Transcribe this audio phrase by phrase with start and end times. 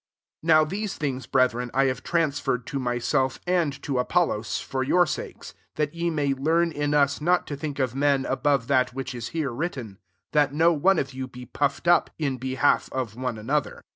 [0.41, 4.59] 6 NOW these things, breth ren, I have transferred to my self, and to Apollos,
[4.59, 8.65] for your sakes; that ye may learn in us not to think of men above
[8.65, 9.99] that which is here written;
[10.31, 13.83] that no ^ne of you be puffed up in be half of one another.